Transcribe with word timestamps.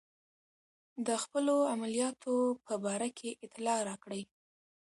د 1.07 1.09
خپلو 1.23 1.55
عملیاتو 1.73 2.33
په 2.65 2.73
باره 2.85 3.09
کې 3.17 3.37
اطلاع 3.45 3.79
راکړئ. 3.89 4.23